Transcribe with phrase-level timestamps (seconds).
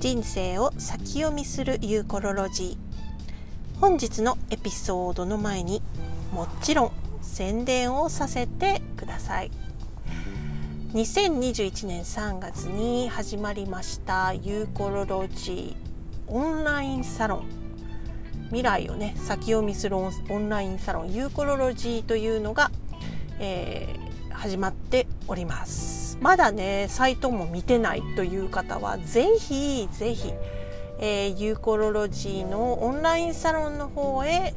[0.00, 3.80] 人生を先読みするユーコロロジー。
[3.80, 5.82] 本日のエピソードの前に
[6.32, 9.50] もちろん宣伝をさせてください。
[10.94, 16.32] 2021年3月に始まりましたユーコロロジー。
[16.32, 17.48] オンラインサロン。
[18.46, 21.12] 未来をね先読みするオンラインサロン。
[21.12, 22.70] ユーコロロジーというのが、
[23.38, 25.99] えー、始まっております。
[26.20, 30.32] まだねサイトも見てないという方はぜひぜひ、
[30.98, 34.54] えー、ユーコロロジーのオンラインサロンの方へ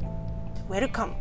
[0.70, 1.14] ウェルカム、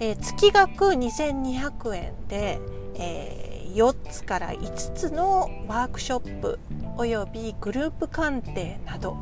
[0.00, 2.60] えー、月額2200円で、
[2.96, 6.58] えー、4つから5つのワークショップ
[6.96, 9.16] およびグループ鑑定など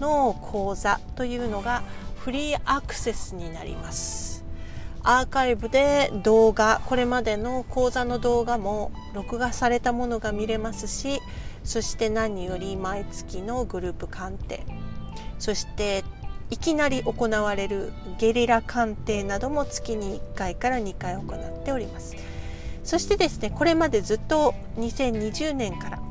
[0.00, 1.82] の講座というのが
[2.18, 4.27] フリーアクセスになります。
[5.10, 11.20] アーカイブで動画これまでの講座の動画も録画されたものが見れますし
[11.64, 14.66] そして何より毎月のグループ鑑定。
[15.38, 16.04] そして
[16.50, 22.14] いきなり行われるゲリラ鑑定なども月に1回から2回行っております。
[22.84, 26.02] そしてですねこれまでずっと2020年から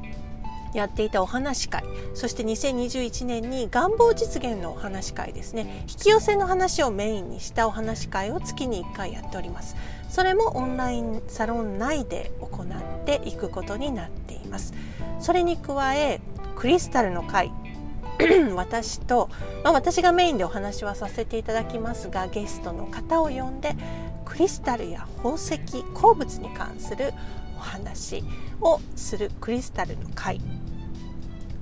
[0.73, 1.84] やっていたお話会。
[2.14, 5.86] そして2021年に願望実現のお話会ですね。
[5.90, 9.76] 引き寄せの話をメインにしたお話会を月に1回やっております。
[10.09, 14.74] それもオンラインサロン内で行っていくことになっています。
[15.20, 16.22] それに加え
[16.56, 17.52] クリスタルの会。
[18.56, 19.30] 私と、
[19.64, 23.76] まあ、私がメインでお話はさせていただきますがゲストの方を呼んで
[24.26, 25.59] クリスタルや宝石
[25.94, 27.14] 鉱物に関する
[27.58, 28.23] お話
[28.61, 30.39] をするクリスタルの会。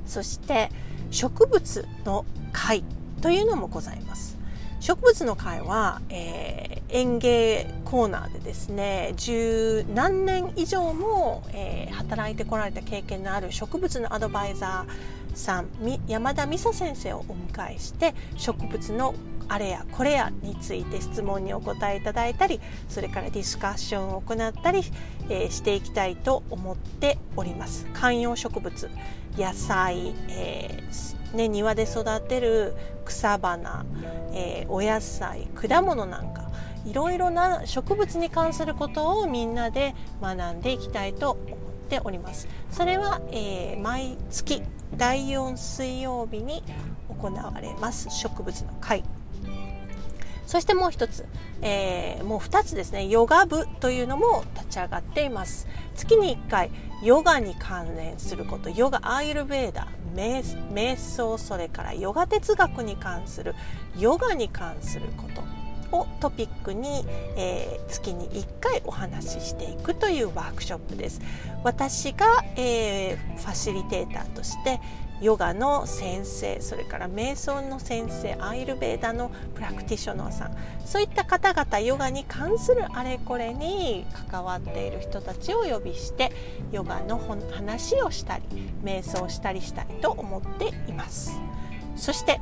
[0.05, 0.69] そして
[1.09, 2.83] 植物の会
[3.21, 4.35] というのもございます。
[4.79, 15.67] 植物の会は、えー、園芸コーナーでですね十何年以上も、えー、働いてこられた経験のある植物のアドバイザーさん
[16.07, 19.15] 山田美沙先生をお迎えして植物の
[19.47, 24.83] あれやこれやについて質問にお答えいただいたりそれからディスカッションを行ったり、
[25.29, 27.85] えー、していきたいと思っております。
[27.93, 28.89] 観葉植物
[29.37, 32.73] 野菜、えー、ね、庭で育てる
[33.03, 33.85] 草花、
[34.33, 36.49] えー、お野菜果物なんか
[36.85, 42.47] いろいろな植物に関することをみんなで学んでいきたいと思っております。
[42.71, 44.61] それは、え毎月
[44.95, 46.63] 第4水曜日に
[47.09, 49.03] 行われます植物の会。
[50.45, 51.25] そしてもう一つ、
[51.61, 55.67] えー、もう二つですね、ヨガ部というのも立ち上がっています。
[55.95, 56.71] 月に1回、
[57.03, 63.55] ヨガに関連すること、ヨガ、アーユルベーダ、瞑想、それからヨガ哲学に関する、
[63.97, 65.43] ヨガに関すること
[65.97, 67.05] をトピックに、
[67.37, 71.21] えー、月に1回お話ししていくというワークショップです。
[71.63, 74.79] 私が、えー、ファシリテーターとして
[75.21, 80.57] ヨガの先生それから瞑想の先生アイルベーダのプラクティショナーさん。
[80.85, 86.31] そういった方々ヨガに関するあれこれに関わっている人たちを呼びして
[86.71, 87.19] ヨガの
[87.51, 88.43] 話をしたり
[88.83, 91.39] 瞑想したりしたいと思っています。
[91.95, 92.41] そして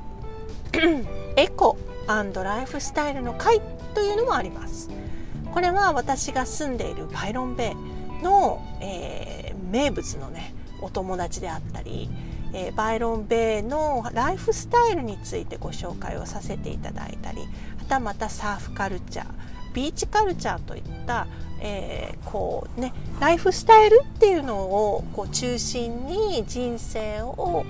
[1.38, 3.62] エコライフスタイルの会
[3.94, 4.90] というのもあります。
[5.54, 12.10] これは私が住んでいるバイロンベイの、えー、名物のねお友達であったり
[12.54, 17.48] えー、バイロン・ベイのライフスタイルについてご紹介をさせていただいたりは
[17.90, 19.26] たまたサーフカルチャー
[19.74, 21.28] ビーチカルチャーといった、
[21.60, 27.66] えー、こうねライフスタイルっていうのをこう中心に人生を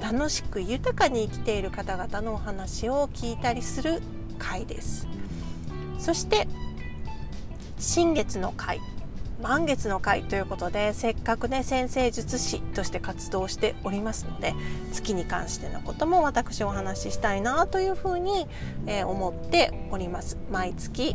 [0.00, 4.00] 楽しく豊かに生きている方々のお話を聞いたりする
[4.38, 5.08] 回です。
[5.98, 6.46] そして
[7.78, 8.80] 新月の回。
[9.44, 14.54] 満月の会ということでせっかくね先生術師として活動しておりますので
[14.90, 18.46] 月に関してのことも私お話ししたいなというふうに、
[18.86, 20.38] えー、思っております。
[20.50, 21.14] 毎月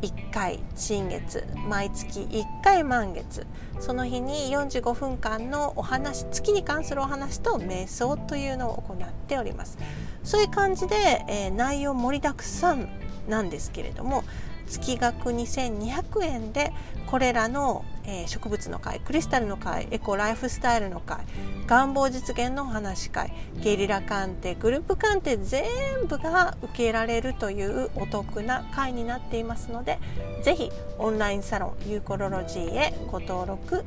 [0.00, 3.46] 1回新月毎月1回満月。
[3.80, 9.76] その日に45分間のお話月に関するお話と瞑想というのを行っております。
[10.24, 10.96] そういう感じで、
[11.28, 12.88] えー、内容盛りだくさん
[13.28, 14.24] なんですけれども
[14.68, 16.72] 月額2200円で
[17.06, 21.18] これらの、え、植物の会クリスタルの会エコライフスタイルの会
[21.66, 23.32] 願望実現のお話会
[23.62, 25.64] ゲリラ鑑定グループ鑑定全
[26.06, 29.98] 部が受けられるというお得な会になっていますので
[30.42, 33.84] ぜひオンラインサロンユーコロロジーへご登録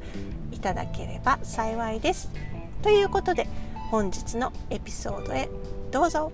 [0.52, 2.30] いただければ幸いです。
[2.82, 3.48] ということで
[3.92, 5.50] 本日のエピソードへ
[5.92, 6.32] どうぞ。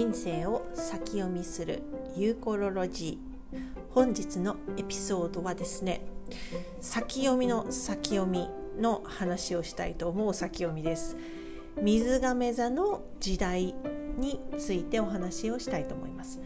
[0.00, 1.82] 人生を先読みする
[2.16, 3.58] ユーコロロジー。
[3.90, 6.00] 本日のエピソードはですね
[6.80, 8.48] 先読みの先読み
[8.78, 11.18] の話をしたいと思う先読みです。
[11.82, 13.74] 水瓶座の時代
[14.16, 16.40] についてお話をしたいと思います。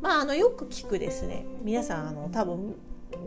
[0.00, 2.74] まああのよく聞くですね皆さんあの多分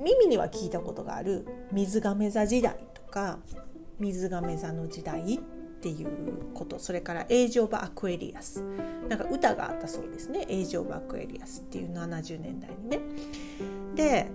[0.03, 3.37] 耳には聞いたことがある水瓶座時代とか
[3.99, 6.07] 水瓶座の時代っていう
[6.53, 6.79] こと。
[6.79, 12.99] それから「Age of Aquarius」なんか歌があったそうですね「Age of Aquarius」っていう70年代にね。
[13.95, 14.27] で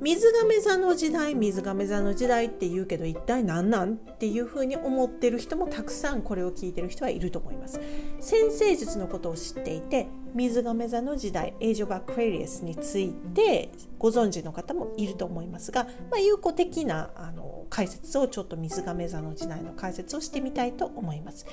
[0.00, 7.80] 水瓶座の時代水瓶座の時代って言うけど一体何なんっていうふうに思ってる人もたくさんこれを聞いてる人はいると思います。
[8.20, 21.46] 占星術のことを知っていて水瓶座の時代 Age of Aquarius についてご存知の方もいると思いますが、まあ、有効的なあの解説をちょっと水瓶座の時代の解説をしてみたいと思います。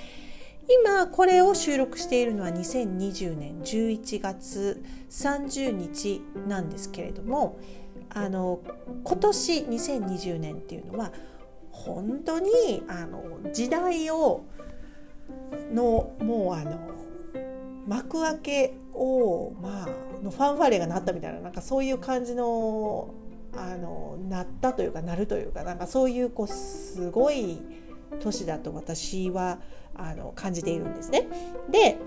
[0.83, 7.59] 今これを収録しているのは2020年11月30日なんですけれども
[8.09, 8.61] あの
[9.03, 11.11] 今年2020年っていうのは
[11.69, 13.23] 本当にあの
[13.53, 14.45] 時代を
[15.71, 17.04] のもうあの
[17.87, 23.13] 幕開けをまあのファンファレが鳴ったみたいななんかそういう感じの
[23.53, 27.59] あのなったというかなるというかなんかそういうこうすごい
[28.19, 29.59] 年だと私は
[29.95, 31.27] あの感じているんですね。
[31.71, 31.97] で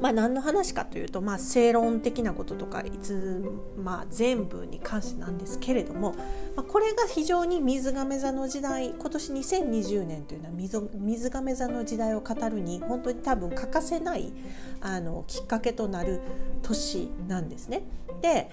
[0.00, 6.14] まあ、何の話かというと、まあ、正論的なこととかいつ、まあ、全部に関してなんですけれども、
[6.56, 14.32] まあ、これが非常に水亀座の時代今年2020年というのは水水亀座の時代を語るに本当に多分欠かせない
[14.80, 16.20] あのきっかけとなる
[16.62, 17.82] 年なんですね。
[18.22, 18.50] で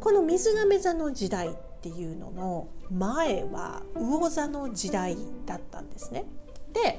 [0.00, 1.52] この水亀座の時代っ
[1.82, 5.16] ていうのの前は魚座の時代
[5.46, 6.26] だったんですね。
[6.72, 6.98] で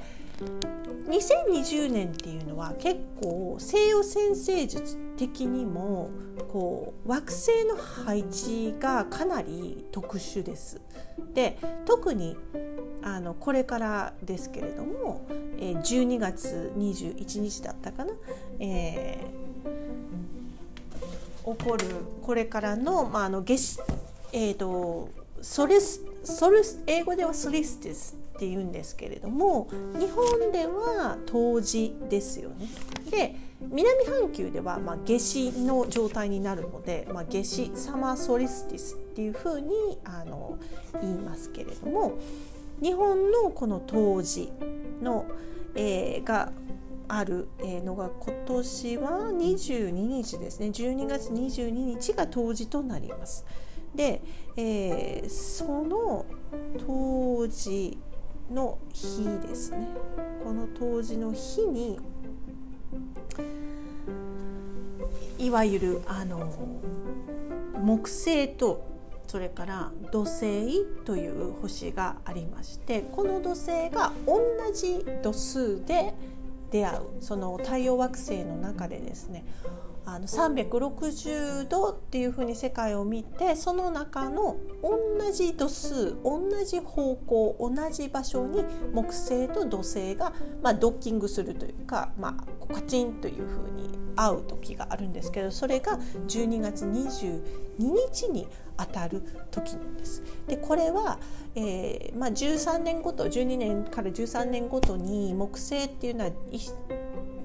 [1.08, 6.10] 2020年っていうのは結構西洋先生術的にも
[6.48, 10.80] こう惑星の配置がかなり特殊です。
[11.34, 12.36] で特に
[13.02, 15.26] あのこれからですけれども、
[15.58, 18.12] え12月21日だったかな、
[18.60, 21.84] えー、起こる
[22.22, 23.80] これからの,、まあ、あの夏至
[24.34, 25.10] えーと、
[25.42, 32.66] ソリスソリス英語ではソリスティスって言うんですけれども日本では冬至ですよね。
[33.08, 39.70] で南半球ではまあ夏至の状態になるので、まあ、夏至サマーソリスティスっていうふうに
[40.04, 40.58] あの
[41.00, 42.18] 言いますけれども
[42.82, 44.52] 日本のこの冬至
[45.00, 45.26] の、
[45.76, 46.50] えー、が
[47.06, 47.46] ある
[47.84, 53.44] のが今年は22日ですね12月22日が冬至となります。
[53.94, 54.20] で、
[54.56, 56.26] えー、その
[56.84, 57.98] 当時
[58.52, 59.88] の日ですね。
[60.44, 61.98] この冬至の日に
[65.38, 66.52] いわゆるあの
[67.82, 68.84] 木星と
[69.26, 74.40] それから土星という星がありましてこの土星が同
[74.72, 76.14] じ度数で
[76.70, 77.00] 出会う。
[77.20, 79.44] その太陽惑星の中でですね
[80.04, 97.40] あの360度っていうふうに世界を見てその中の同じ度数同じ方向同じ場所に木星と土星が、まあ、ドッキングするというか、まあ、カチンというふうに会う時があるんですけどそれが12月22
[97.78, 100.22] 日に当たる時なんです。
[100.48, 101.18] でこれは、
[101.54, 106.30] えーまあ、13年ごと12年から13年ごとに木星っていうのは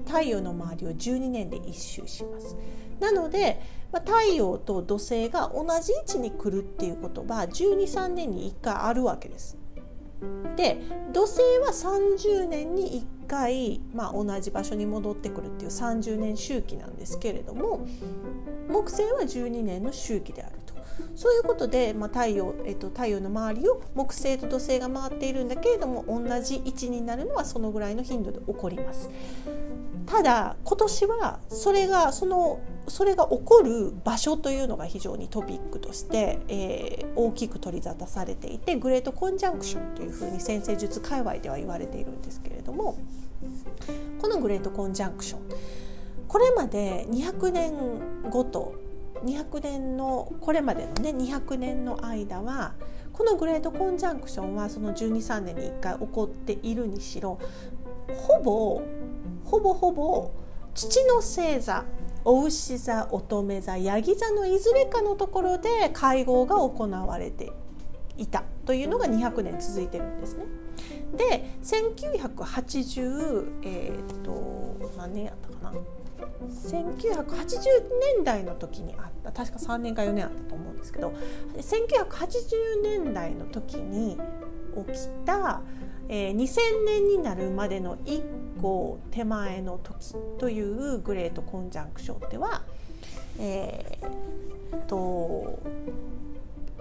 [0.08, 2.56] 太陽の周りを12年で一周します。
[2.98, 3.60] なので、
[3.92, 9.56] まあ、太陽と土星が同じ位置に来るっていうことは123年に1回あるわけです。
[10.56, 10.80] で
[11.12, 17.86] 土星は30年に1回、まあ、同じ場所に戻ってくるっていう30年周期なんですけれども
[18.68, 20.57] 木星は12年の周期である。
[21.16, 29.10] そういうことで、まあ、太陽、えっと、太陽の周りを木星と土星が回っているんだけれども同じ位置になるのはそのぐらいの頻度で起こります。
[30.06, 42.96] ただ今年はそれがそのそれが起こる場所というのが非常にトピックとして、えー、大きく取り沙汰されていてグレートコンジャンクションというふうに先生術界隈では言われているんですけれども
[44.18, 45.40] このグレートコンジャンクション
[46.26, 47.74] これまで200年
[48.30, 48.74] ごと
[49.24, 52.74] 200年のこれまでのね200年の間は
[53.12, 57.38] このグレートコンジャンクションはその123年に1回起こっているにしろ
[58.14, 58.82] ほぼ
[59.44, 60.30] ほぼほぼ
[60.74, 61.84] 父の星座
[62.24, 67.52] お牛座乙女座ヤギ座のいずれかのところで会合が行われて
[68.16, 70.44] いたというのが200年続いてるんですね。
[71.16, 75.80] で1980えっ、と何年やったかな？
[76.48, 77.26] 1980
[78.16, 79.32] 年代の時にあった。
[79.32, 81.12] 確か3年か4年あったと思うんですけど。
[81.56, 84.18] 1980年代の時に
[84.86, 85.62] 起きた、
[86.08, 92.62] えー、2000年になるまでの1個手前の時というグレートコンジャンクションでは
[93.38, 95.60] えー、と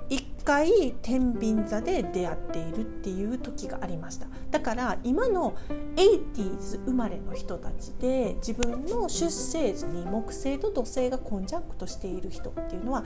[0.09, 5.55] 一回天秤座で出会っているっていう時がありましただから今の
[5.95, 13.03] 80s 生まれの人たちで自分の出生時に木星と土星がコンジャンクトしている人っていうのは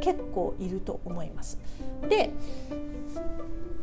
[0.00, 1.58] 結構いると思います。
[2.08, 2.30] で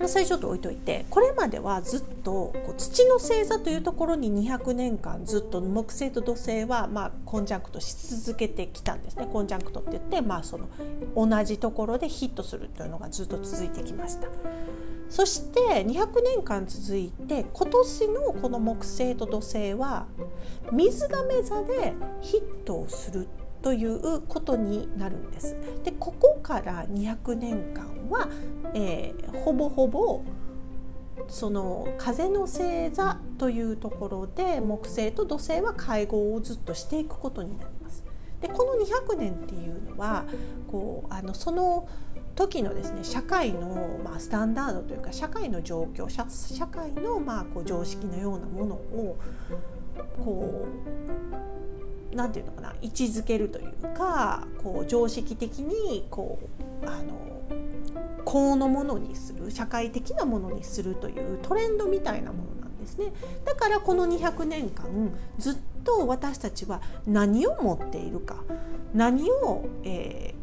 [0.07, 10.67] それちょっと置いといてこれまではずっとこう土の星座というところに200年間ずっと木星と土星はまあ conjunct し続けてきたんですね conjunct って言って、まあ、その
[11.15, 14.27] 同じところでヒットするというのがずっと続いてきました。
[15.09, 20.05] そして200年間続いて今年のこの木星と土星は
[20.71, 23.27] 水瓶座でヒットをする
[23.61, 25.57] ということになるんです。
[25.83, 28.29] でここから200年間は、
[28.73, 30.23] えー、ほぼほぼ
[31.27, 38.03] その風の星座というところで木星と土星は会合をずっとしていくことになります。
[38.41, 40.25] でこの200年っていうのは
[40.69, 41.87] こうあのその
[42.35, 49.17] 時のですね社会の、まあ、スタンダードというか社会の状況社社会の、まあ、こう常識のようなものを
[50.23, 50.65] こ
[52.11, 56.39] うなんていうのかな位置づけるというかこう常識的にこ
[56.83, 57.30] うあの
[58.25, 63.13] 公のものにする社会的なものにするというトレンドみたいなものなんですね。
[63.45, 64.85] だからこの200年間
[65.37, 68.35] ずっと私たちは何を持っているか
[68.93, 70.35] 何を、え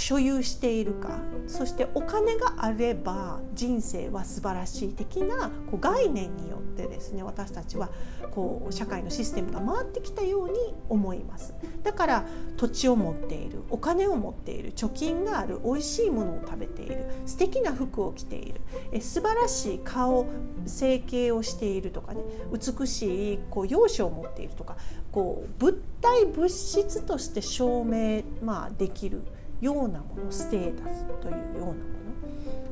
[0.00, 7.90] 所有しているかそしてお金があれば人生は素晴らしい的なこう概念によってですね私たちは
[8.30, 10.58] こう社会のシステムが回ってきたように
[10.88, 11.54] 思います。
[11.82, 12.24] だから
[12.56, 18.60] 土地を持っているお金を持っている貯金がある美味しいものを食べている素敵な服を着ている
[18.90, 20.26] え素晴らしい顔
[20.66, 22.22] 整形をしているとかね
[22.52, 24.76] 美しいこう容姿を持っているとか
[25.12, 29.22] こう物体物質として証明、まあ、できる。
[29.60, 31.74] ようなものステータスというようなもの。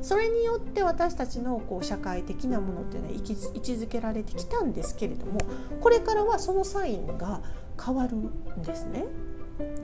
[0.01, 5.39] それによって私たちのこう社会的なものっていうのは位置づけられてきたんですけれども
[5.79, 7.41] これからはそのサインが
[7.83, 9.05] 変わるんですね。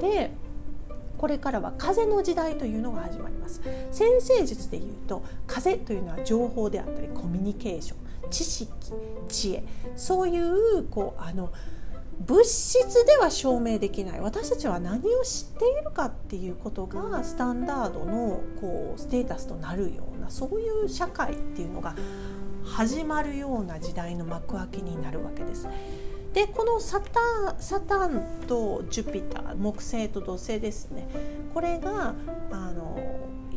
[0.01, 0.31] で
[1.17, 3.61] これからは風の時代というのが始まります。
[3.91, 8.71] 先生術でいうと風というのは情報であったりコミュニケーション知識
[9.27, 9.63] 知恵。
[9.95, 11.49] そういうこうあの
[12.19, 21.95] 物質では証明できない私たちは何を知っているかっていうことがスタンダードのこうステータスとなるようなそういう社会っていうのが
[22.65, 25.67] 始まるような時代の幕開けになるわけです。
[26.33, 31.07] でこのサタサタンとジュピター木星と土星ですね
[31.55, 32.13] これが
[32.51, 32.99] あの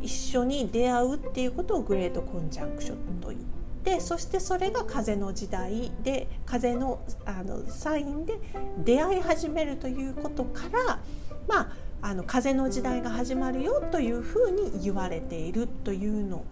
[0.00, 8.39] 一緒に出会うっていうことをグレートコンジャンクションと言ってでそしてそれが風の時代で風のあのサインで
[8.85, 11.01] 出会い始めるということから
[11.49, 16.45] まああの風の時代が始まるよというふうに言われているというの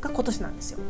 [0.00, 0.80] が今年なんですよ。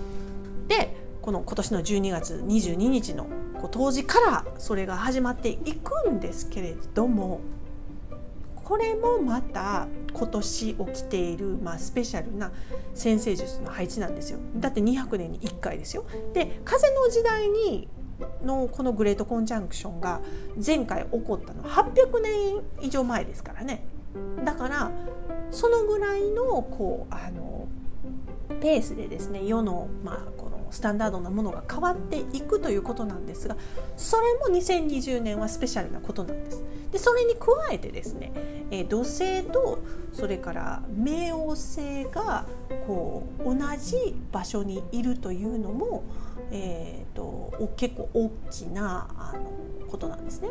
[0.66, 3.26] でこの今年の12月22日の
[3.70, 7.40] 当時からそれが始まっていくんですけれども
[8.68, 12.52] これもまた今年起きている、まあ、スペシャルな
[12.92, 14.38] 先生術の配置なんですよ。
[14.56, 16.04] だって200年に1回ですよ。
[16.34, 17.88] で風の時代に
[18.44, 20.20] のこのグレートコンジャンクションが
[20.64, 21.62] 前回起こったの。
[21.62, 23.84] は800年以上前ですからね。
[24.44, 24.90] だから
[25.50, 27.68] そのぐらいのこうあの
[28.60, 30.37] ペースでですね世の,、まあ、
[30.70, 33.56] スタンダードなものが変わっていくということなんですが
[33.96, 36.62] それも2020年はスペシャルなことなんです。
[36.92, 38.32] でそれに加えてですね、
[38.70, 39.80] え土星と
[40.14, 42.46] それから冥王星が
[42.86, 46.04] こう同じ場所にいるというのも、
[46.50, 50.48] えーと、と結構大きなあのことなんですね。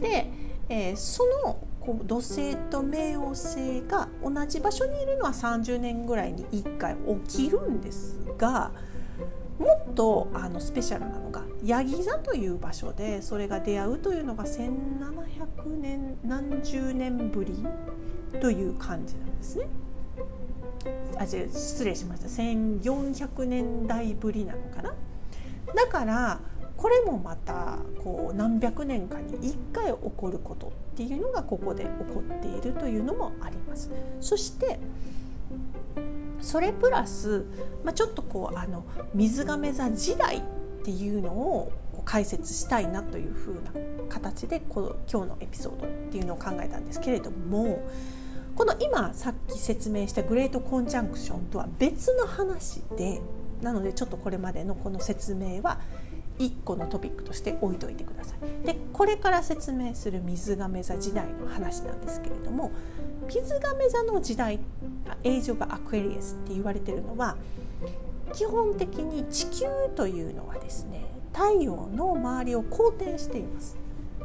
[0.00, 0.30] で、
[0.68, 8.70] えー、そのこう土星と冥王星が同じ場所にいるのは30年ぐらいに1回起きるんですが
[9.62, 14.66] もっとあのスペシャルなのがヤギ座という場所でそれが出会うというのが1700
[15.80, 17.54] 年何十年ぶり
[18.40, 19.66] という感じなんですね。
[21.16, 24.92] あ失礼しました1400年代ぶりなのかな？
[25.76, 26.40] だから
[26.76, 33.92] これもまたこう何百年かに1回起こることっていうのがここで起こっているというのもあります。
[34.20, 34.80] そして
[36.42, 37.46] それプラス、
[37.84, 38.84] まあ、ちょっとこうあの
[39.14, 40.42] 水亀座時代っ
[40.84, 41.72] ていうのを
[42.04, 43.72] 解説したいなというふうな
[44.08, 47.88] 形でこの今日のエピソードっていうのを考えたんですけれども
[48.56, 53.20] この今さっき説明したグレートコンジャンクションとは別の話で
[53.62, 55.80] なのでちょっとこれまでのこの説明は
[56.38, 58.66] 1個のトピックとして置いといてください。
[58.66, 62.72] でこれから説明する水瓶座時代の話なんですけれども
[63.28, 64.58] 水瓶座の時代
[65.24, 67.36] Age of Aquarius って言われてるのは
[68.32, 73.76] 基本的に地球というのはですね太陽の周りを公転しています。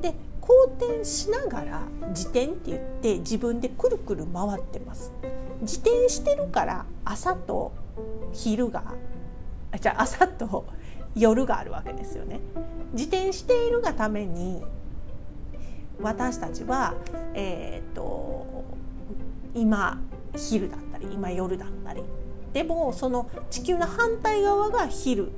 [0.01, 5.11] で公転しながら自転って言って自分でくるくる回ってます。
[5.61, 7.73] 自転してるから朝と
[8.31, 8.93] 昼が
[9.81, 10.65] じゃあ朝と
[11.15, 12.39] 夜があるわけですよね。
[12.93, 14.63] 自転しているがために
[16.01, 16.93] 私たちは、
[17.33, 18.63] えーと、
[19.57, 19.99] 今
[20.35, 22.03] 昼だったり今夜だったり。
[22.53, 25.31] でもその地球の反対側が昼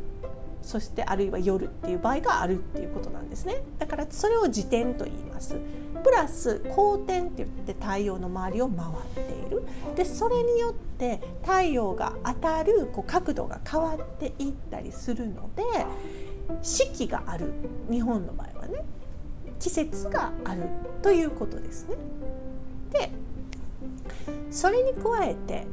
[0.61, 3.63] そしてあるいは夜っていう場合があるっていうことなんですね。
[3.77, 5.55] だからそれを自転と言います。
[6.03, 9.63] プラス公転って言って太陽の周りを回っている。
[9.95, 15.63] でそれによって太陽が当たるこう角度が変わっていったりするので
[16.61, 17.51] 四季がある
[17.89, 18.83] 日本の場合はね。
[19.59, 20.63] 季節がある
[21.01, 21.95] ということですね。
[22.91, 23.11] で
[24.51, 25.67] それに加えて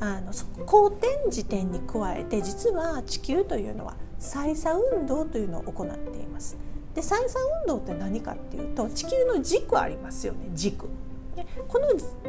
[0.00, 0.32] あの
[0.66, 6.56] 公転時点に加えて実は地球というのは再差運動というのを行っています。
[6.94, 10.86] で再差運動って何かっていうと地球の軸ありますよね軸。
[11.34, 11.88] でこの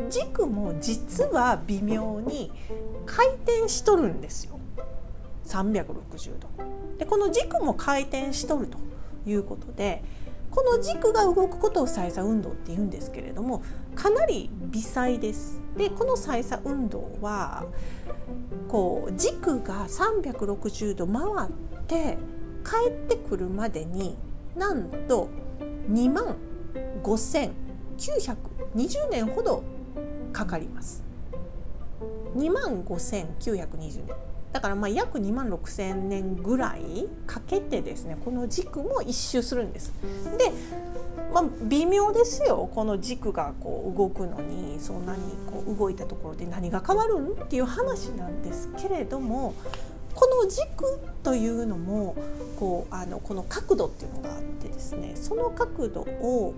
[0.10, 2.52] 軸も実は微妙に
[3.06, 4.60] 回転しとるんですよ
[5.46, 6.48] 360度。
[6.98, 8.78] でこの軸も回転しとると
[9.26, 10.04] いうことで
[10.52, 13.62] この軸が動くことを再差運動って言うんですけれども
[13.96, 15.62] かなり微細です。
[15.76, 17.66] でこの再差運動は
[18.68, 21.52] こう軸が360度回っ
[21.86, 22.18] て
[22.66, 24.18] 帰ってくるまでに
[24.56, 25.30] なんと
[25.90, 26.36] 2万
[27.04, 27.54] 5920
[29.10, 29.64] 年ほど
[30.34, 31.04] かかります。
[32.36, 39.94] 2万5920年だからまあ約2万6,000年ぐらいかけてですねこの軸も一周するんです。
[40.38, 40.52] で、
[41.34, 45.20] まあ、微妙ですよこの軸がこう動くのにそんなに
[45.52, 49.54] こう動いたところで何が変わるんっていう話なんですけれども
[50.16, 52.16] この軸というのも
[52.60, 56.56] こうあのこの角度っていうのがあってですねその角度を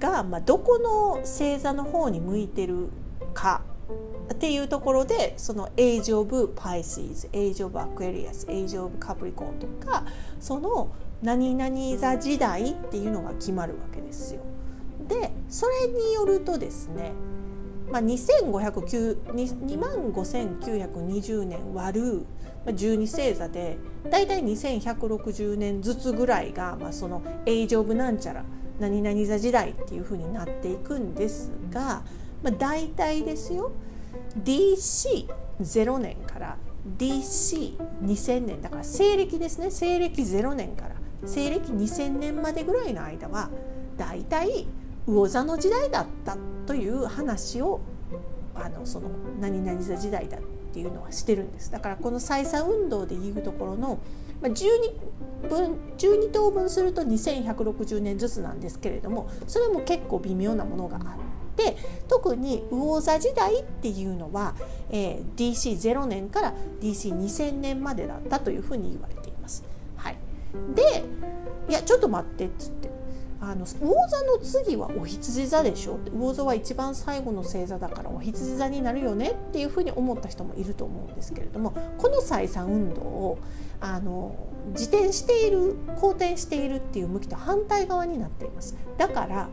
[0.00, 2.88] が、まあ、どこの星座の方に向いてる
[3.32, 3.62] か
[4.32, 10.04] っていうところでその Age of Pisces Age of Aquarius Age of Capricorn とか
[10.40, 10.90] その
[11.22, 14.40] 何々座時代っていうのが決まるわけですよ。
[15.08, 17.12] でそれによるとですね、
[17.90, 22.26] まあ、2万5920年割る
[22.66, 23.76] 12星座で
[24.10, 28.44] だいたい2160年ずつぐらいが、まあ、そのエイジ・オブ・なんちゃら
[28.80, 32.02] 何々座時代っていうふうになっていくんですが、
[32.42, 33.70] まあ、大体ですよ
[34.42, 36.56] DC0 年から
[36.98, 39.70] DC2000 年だから西暦ですね。
[39.70, 40.94] 西暦0年から
[41.24, 43.50] 西暦2000年までぐらいの間は
[43.96, 44.66] 大体
[45.06, 47.80] 魚座の時代だったという話を
[48.54, 50.40] あのその何々座時代だっ
[50.72, 51.70] ていうのはしてるんです。
[51.70, 53.98] だからこの再差運動でいうところの
[54.42, 61.02] 12分12等分すると2160年ずつなんですけれどもそれも結構微妙なものがあっ
[61.56, 61.76] て
[62.08, 64.54] 特に魚座時代っていうのは、
[64.90, 69.64] えー、DC0 年から DC2000 年までだったというふうに言われています。
[69.96, 70.16] はい、
[70.74, 71.04] で
[71.68, 72.90] いやちょっと待ってっつって
[73.40, 75.98] あの魚座の次はお羊座でしょ？
[76.12, 83.38] 魚座は一番最後の星座だからお羊座になるよねっていうふうに思った人もいると思うんですけれどもこの採算運動を
[83.80, 84.34] あの
[84.72, 88.76] 自転している公転しているっていう向きと反対側になっています。
[88.96, 89.48] だから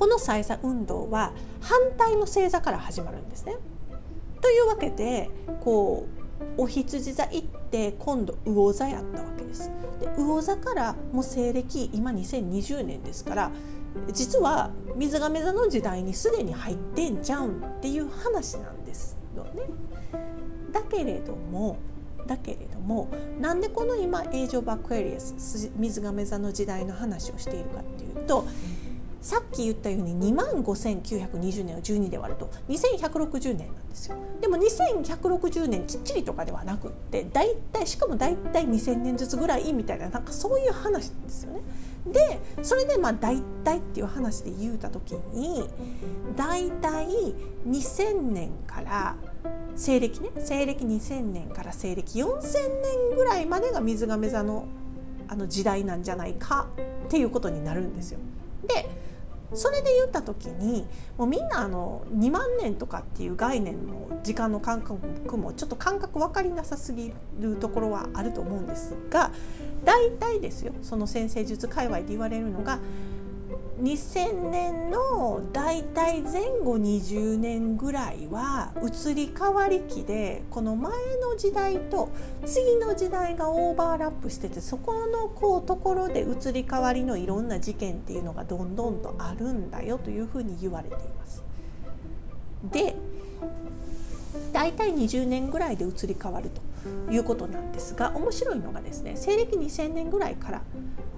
[0.00, 3.56] この採算運動は反対の星座から始まるんですね。
[4.40, 5.28] というわけで
[5.60, 6.06] こ
[6.56, 9.70] う牡羊座行って今度魚座やったわけです。
[10.00, 13.50] で魚座からもう西暦今2020年ですから
[14.10, 19.64] 実は水瓶座の時代にすでに入ってんじゃんっていう話なんですよね。
[20.72, 21.76] だけれども
[22.26, 23.08] だけれども
[23.38, 28.46] なんでこの今 Age of Aquarius 水瓶座の時代の話をしているかっていうと
[29.20, 41.60] さっき言ったように2万5920年を12で割ると2160年なんですよでも2160年きっちりとかではなくって大体しかも大体2000年ずつぐらいみたいななんかそういう話ですよね。
[42.06, 45.68] でそれでまあ大体っていう話で言うた時に
[46.34, 47.06] 大体
[47.68, 49.16] 2000年から
[49.76, 52.52] 西暦ね西暦2000年から西暦4000
[53.10, 54.66] 年ぐらいまでが水亀座の
[55.28, 56.68] あの時代なんじゃないか
[57.04, 58.18] っていうことになるんですよ。
[58.66, 58.88] で
[59.54, 60.86] それで言った時に
[61.18, 69.32] もうみんなあの2万年とかっていう概念の時間の感覚もちょっと感覚分かりなさすぎるところはあると思うんですが
[69.84, 72.78] 大体ですよその先生術界隈で言われるのが
[73.80, 82.10] 2000年の大体前後20年ぐらいは移り変わり期でこの前の時代と
[82.44, 91.42] 次の時代がオーバーラップしててそこのこうところで移り変わりのいろんな事件っていうのがどんどんとあるんだよというふうに言われています。
[92.70, 92.94] で
[94.52, 100.62] 大体20年ぐらいで移り変わるということなんですが面白いのがですね西暦2000年ぐらいから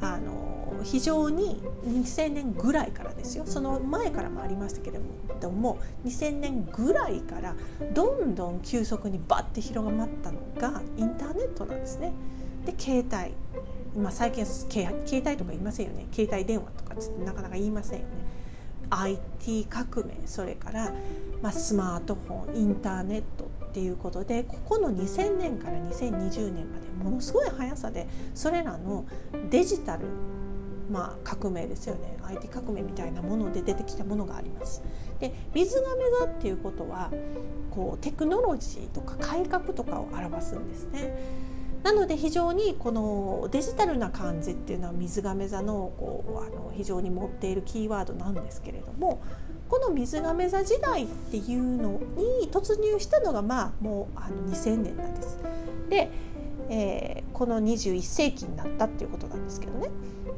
[0.03, 3.45] あの非常に2000年ぐらいからですよ。
[3.47, 4.99] その前からもありましたけれ
[5.41, 7.55] ども2000年ぐらいから
[7.95, 12.13] どんどん急速にバッて広がったのがインターネットなんですね。
[12.67, 13.35] で携帯。
[13.95, 16.07] まあ、最近携帯とか言いませんよね。
[16.13, 18.13] 携帯電話とかってなかなか言いませんよね。
[18.89, 20.15] IT 革命。
[20.27, 20.95] それから、
[21.43, 29.07] まあ、スマートフォンインターネットっていうことでここの2000年から2020年までものすごい速さでそれらの
[29.51, 30.05] デジタル
[30.91, 34.83] まあ、革命ですよね IT 革命みたいなもので出てきたものがあります。
[35.21, 35.87] で水亀
[36.21, 37.11] 座っていうことは
[37.71, 41.17] こうテクノロジーとか改革とかを表すんですね。
[41.83, 49.23] なので非常にこのデジタルな感じっていうのは水亀座のこうあの非常に持っているキーワードなんですけれども
[49.73, 51.99] この水亀座時代っていうの
[52.43, 55.39] に突入したのがまあもうあの2000年なんです。
[55.89, 56.11] で、
[56.69, 59.89] えー、この21世紀になったっていうことなんですけどね。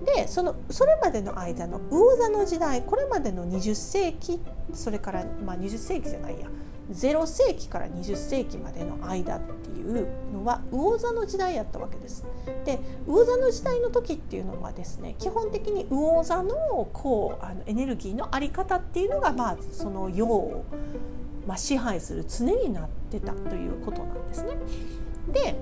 [0.05, 4.41] でそのそれまでの間の魚座の時代これまでの20世紀
[4.73, 6.47] それから、まあ、20世紀じゃないや
[6.91, 12.25] 0世紀から20世紀までの間っていうのは魚座の時代やったわけです。
[12.65, 20.65] で魚座の時代の時っていうのはですね基本的に魚座のこうあのエネルギーの在り方っていうのが、まあ、その世を、
[21.47, 24.57] まあ、支配する常になってたということなんですね。
[25.33, 25.57] で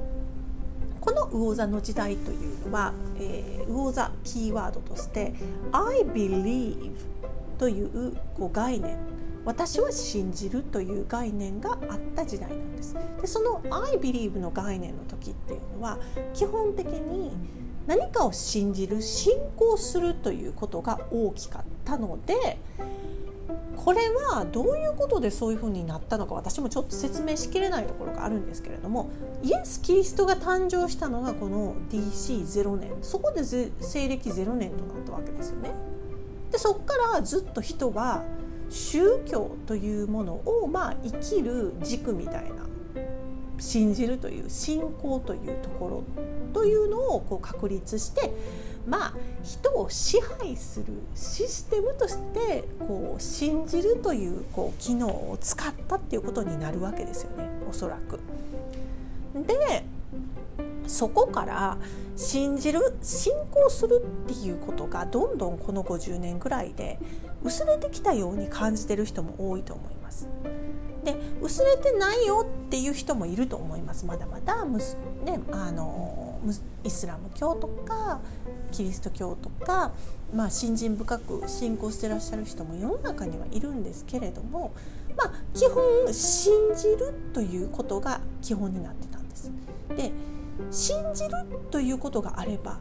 [1.00, 5.34] この魚座の時代というのは、えー、魚座キーワードとして
[5.72, 6.92] 「I believe」
[7.58, 8.98] というこう概念
[9.44, 12.94] 私は信じるという概念があった時代なんです。
[13.20, 15.98] でその「I believe」の概念の時っていうのは
[16.32, 17.32] 基本的に
[17.86, 22.58] 何かを信じる信仰するということが大きかったので
[23.76, 29.10] これはどういうことでそういうふうになったのか私もちょっと説明しきれないところがあるんですけれども
[29.42, 33.68] イエス・キリストが誕生したのがこの DC0 年そこで西
[34.08, 35.72] 暦0年となったわけですよね。
[36.52, 38.22] でそこからずっと人は
[38.72, 42.62] 宗教というものをまあ生きる軸みたいな
[43.58, 46.04] 信じるという信仰というところ
[46.52, 48.32] というのをこう確立して
[48.86, 58.18] まあ人を支配するシステムとしてこう信じるというこう機能を使ったっていうことになるわけですよねおそらく。
[59.46, 59.84] で
[60.92, 61.78] そこから
[62.16, 66.98] 信じる信仰するっていうことがどんどんこの50年ぐらいで
[67.42, 70.28] 薄れてきたように感じてる人も多いと思います。
[71.02, 76.38] で薄れてないよっていう人もいると思いますまだまだむす、ね、あの
[76.84, 78.20] イスラム教とか
[78.70, 79.92] キリスト教とか、
[80.32, 84.72] まあ、信心深く信仰してらっしゃる人も世の中にはいるんですけれども、
[85.16, 89.50] まあ、基本信じるということが基本になってたんです。
[89.96, 90.12] で
[90.70, 91.30] 信じる
[91.70, 92.78] ということがあれば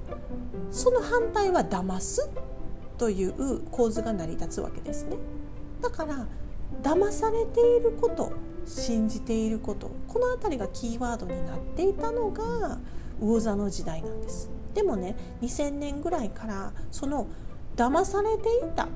[0.70, 2.30] その反対は騙す
[2.98, 5.18] という構図が成り立つわけですね。
[5.82, 6.28] だから
[6.84, 8.32] 騙されていること
[8.66, 12.80] 信じていることこの辺りがキーワードになっていたのが
[13.20, 17.28] 魚座の時代なんですでもね2000年ぐらいからその
[17.76, 18.88] 騙されていた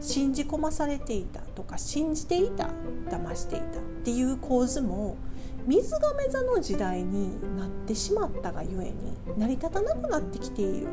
[0.00, 2.70] 信じ込まされていたとか信じていた
[3.08, 5.16] 騙していたっていう構図も
[5.66, 10.88] 水亀座の時代になってしまったがゆえに成り立たなくなってきている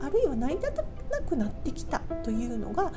[0.00, 2.92] あるいは成り立たなくなってきたというのが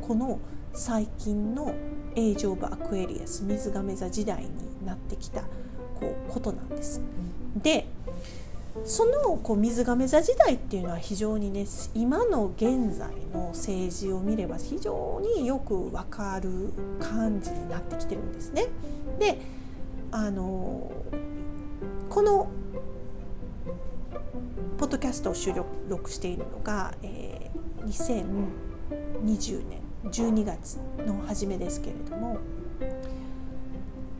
[0.00, 0.38] この
[0.72, 1.74] 最近の
[2.16, 5.42] Age of Aquarius 水瓶座時代になってきた
[6.00, 7.00] こうことなんです。
[7.56, 7.86] で
[8.84, 18.68] そのこう水瓶座時代っていうのは非常にね今の現在の政治を見れば非常によくわかる感じになってきてるんですね。
[19.18, 19.38] で
[20.14, 20.92] あの
[22.10, 22.50] この
[24.76, 25.54] ポッドキャストを収
[25.88, 32.36] 録しているのが、えー、2020年12月の初めですけれども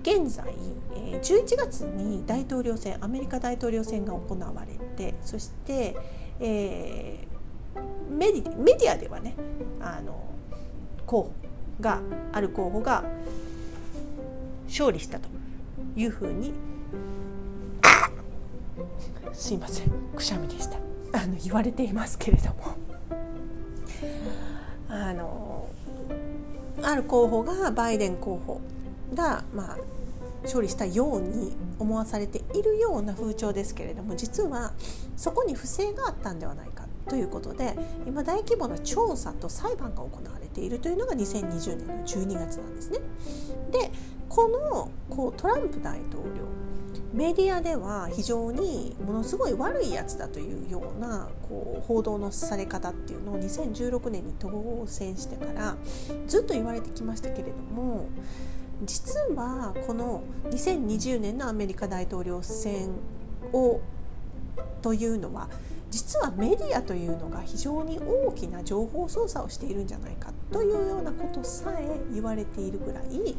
[0.02, 0.54] 現在、
[0.94, 5.94] えー、11月に大統領選アメリカ大統領選が行われてそして、
[6.40, 9.34] えー、メディメディアではね
[9.78, 10.24] あの
[11.04, 11.32] 候補
[11.80, 12.00] が
[12.32, 13.04] ある候補が
[14.66, 15.41] 勝利したと。
[15.96, 16.52] いうふうに
[19.32, 20.76] すいませんくしゃみでした
[21.12, 22.76] あの言われていますけれども
[24.88, 25.68] あの
[26.82, 28.60] ある候補がバイデン候補
[29.14, 29.78] が、まあ、
[30.42, 34.72] 勝利したように思わされているような風潮ですけれども実は
[35.16, 37.76] そこに不正があったんではないかということで
[38.06, 42.98] 今大規模な調査と裁判が行われているというのが2020年の12月なんですね。
[43.70, 43.90] で
[44.34, 46.42] このこうトランプ大統領
[47.12, 54.50] メディアでは非常にものすごい悪いやつだというようなこう報道のされ方っていうのを2016年に当
[54.86, 55.76] 選してから
[56.26, 58.08] ずっと言われてきましたけれども
[58.84, 62.88] 実はこの2020年のアメリカ大統領選
[63.52, 63.82] を
[64.80, 65.50] というのは
[65.90, 73.36] 実はメディアというのが非常に大きな情報操作をしているんじゃないかというようなことさえ言われているぐらい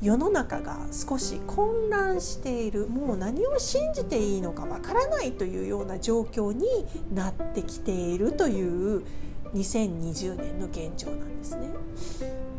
[0.00, 6.66] 世の中が少し混乱しているもう何を信じていいのかわからないというような状況に
[7.12, 9.02] なってきているという
[9.54, 11.68] 2020年の現状なんですね。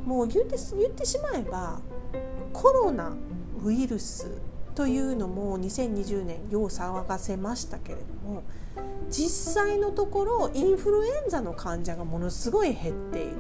[0.06, 1.80] もう言って言ってしまえば
[2.52, 3.14] コロナ
[3.64, 4.42] ウイルス
[4.76, 8.44] というのも2020年よう騒がせましたけれども
[9.10, 13.36] 実際のところインフルエンザの患者がものすごい減っている。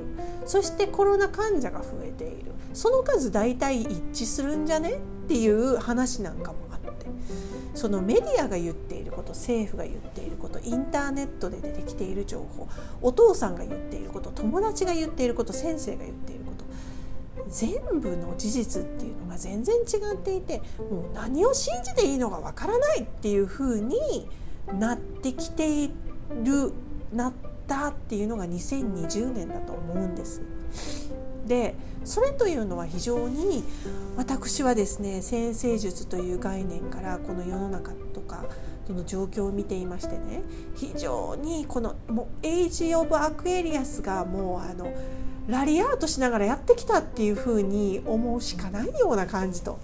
[0.46, 2.52] そしてコロナ患者が増えている。
[2.74, 4.94] その数大体一致するんじゃね
[5.26, 7.06] っていう話なんかもあって。
[7.76, 12.68] そのメディアが言っていること政府が言っていることインターネットで出てきている情報
[13.02, 16.66] お父さんが言っていること友達が言っていること先生が言っていること
[17.48, 24.28] 全部の事実っていうのが全然違っていてもう何を信じていいのかわからないっていうふうに
[24.74, 25.92] なってきてい
[26.44, 26.72] る
[27.14, 27.34] なっ
[27.68, 30.42] たっていうのが2020年だと思うんです。
[31.46, 33.64] でそれというのは非常に
[34.16, 38.46] 私はですね占星術という概念からこの世の中とか
[38.86, 40.44] その状況を見ていましてね
[40.76, 44.94] 非常にこのもう Age of Aquarius がもうあの
[45.48, 49.80] ラリアートしながらやってきたっていうふうに思うしかないような感じと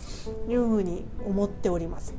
[0.47, 2.13] いうふうに思っております。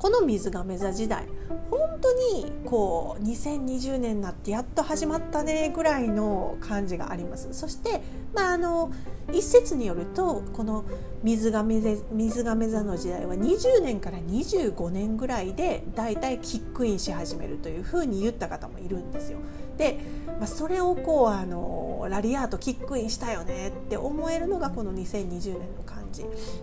[0.00, 1.26] この水亀座時代
[1.70, 8.00] 本当にこう2020年になってやっと始まったねぐらいの感じがありますそして
[8.34, 8.90] まああの
[9.30, 10.86] 一説によるとこの
[11.22, 11.82] 水亀
[12.12, 19.38] 水亀座の時代は20年から25年ぐらいでだいたいキックインし始めるというふうに言った方もいるんですよ。
[19.76, 19.98] で、
[20.38, 25.99] まあ、それをこうあのラリアートキックインしたよねって思えるのがこの2020年の感じ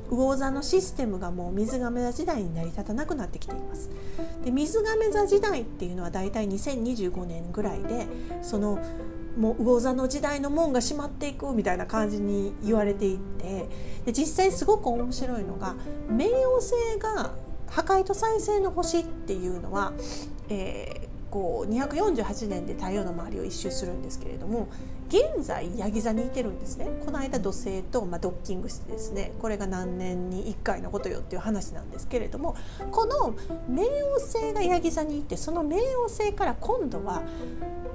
[0.10, 3.90] 魚座のシステムがもう水亀座時代に成り立たなくなってきています。
[4.44, 8.08] で水亀座時代っていうのはだいたい2025年ぐらいで
[8.42, 8.80] その
[9.38, 13.70] もう魚座の時代の門が閉まっていくみたいな感じに言われていて
[14.06, 15.76] で実際すごく面白いのが
[16.10, 17.34] 冥王星が
[17.68, 19.94] 破壊と再生の星っていうのは、
[20.50, 24.70] えー、こう248年で太陽の周りを一周するんですけれども
[25.08, 32.56] 現在ヤギ座にいてるんですねこの間土星と、まあ、ドッキングしてですねこれが何年に1回のことよっていう話なんですけれども
[32.92, 33.34] この
[33.70, 37.24] 冥王星がヤギ座にいてその冥王星から今度は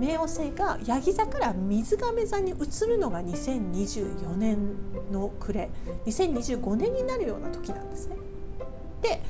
[0.01, 4.75] 冥王星がヤギ座から水亀座に移るのが2024年
[5.11, 5.69] の暮れ
[6.07, 8.17] 2025年になるような時なんですね。
[9.03, 9.21] で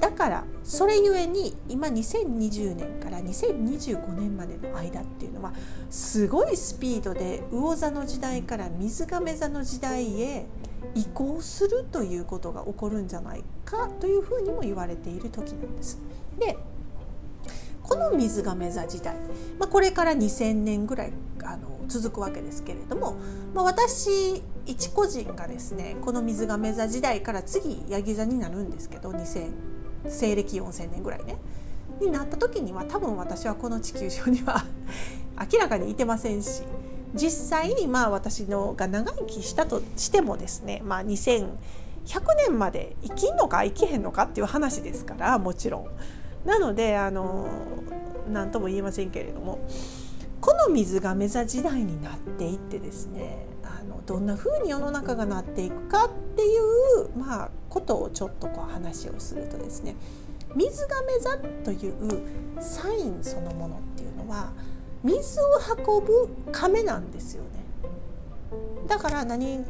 [0.00, 5.52] だからそれゆえに今2020年から2025年までの間っていうのは
[5.90, 10.46] すごいスピードで魚座の時代から水亀座の時代へ
[10.94, 15.98] 移行するということが起こるんじゃないかというふうにも言われている時なんです。
[16.38, 16.56] で
[17.82, 19.14] この水亀座時代、
[19.58, 21.12] まあ、これから2000年ぐらい
[21.44, 23.16] あの続くわけですけれども、
[23.54, 29.52] まあ、私一個人がですねこの水亀座時代から次ヤギ座になるんですけど2000
[30.08, 31.36] 西暦4,000年ぐらいね
[32.00, 34.64] になった時には多分私はこの地球上には
[35.52, 36.62] 明らかにいてませんし
[37.14, 41.54] 実際にまあ私のが長生きしたとしてもですね、まあ、2100
[42.48, 45.86] 年まで生きんのか生きへんのかっていう話ですからもちろん。
[46.44, 47.46] なのであの
[48.30, 49.60] 何とも言えませんけれども
[50.40, 53.46] この水亀座時代になっていってですね
[54.06, 59.96] どんな風に世の中がなっていくかっていう、まあ、ことをちょっとこう話をするとですね
[60.54, 61.94] 水亀座という
[62.60, 64.52] サインそのものっていうのは
[65.02, 65.44] 水を
[65.76, 67.50] 運ぶ亀なんですよね。
[68.86, 69.64] だから何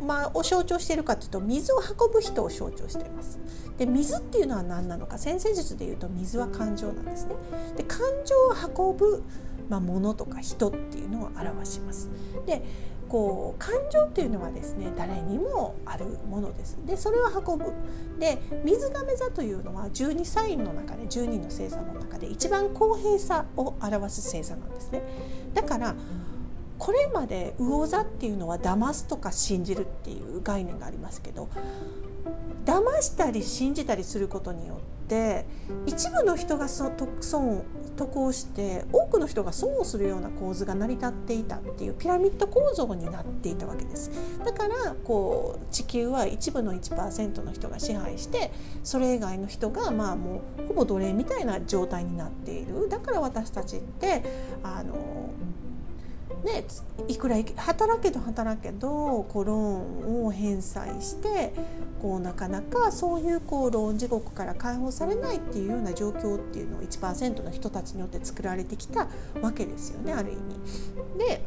[0.00, 3.38] まあ、を象徴しているかというと水を運ぶ人を象徴しています。
[3.78, 7.34] で水っていうのは何なのか先生術でいうと水は感情なんですね。
[7.76, 9.22] で感情を運ぶ、
[9.68, 12.08] まあ、物とか人っていうのを表します。
[12.46, 12.62] で
[13.08, 16.78] こう感情っていうのはですね誰にもあるものです。
[16.84, 17.72] でそれを運ぶ。
[18.18, 25.02] で水亀座というのは12サインの中で12の星座の中で一番公平さを表す星座なんですね。
[25.54, 25.94] だから
[26.78, 31.48] これまで魚座っていうのは騙すとか信じるっていう概念がありますけど
[32.64, 35.46] 騙したり信じたりすることによって
[35.86, 37.64] 一部の人がそ損
[37.98, 44.10] 得をして多くの人が損をするような構図が成り立っていたっていうピラミッド構造になっていたわけです。
[44.44, 48.52] だからこう地球は一部の1%の人が支配して
[48.84, 52.88] それ以外の人がまあもうほぼ奴隷みたいな状態になっている。
[52.88, 54.22] だから私たちって
[54.62, 54.94] あの
[56.44, 56.64] ね、
[57.08, 61.52] いくら働けど働けどこうローンを返済して
[62.00, 69.08] こうなかなかそういうこうローン地獄から解放されないっていうような状況っていうのを1%の人たちによって作られてきた
[69.42, 71.18] わけですよねある意味。
[71.18, 71.42] で